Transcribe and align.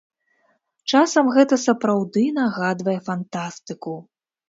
Часам 0.91 1.29
гэта 1.35 1.61
сапраўды 1.67 2.25
нагадвае 2.41 2.99
фантастыку. 3.11 3.99